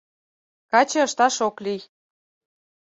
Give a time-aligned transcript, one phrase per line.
[0.71, 1.81] Каче ышташ ок лий.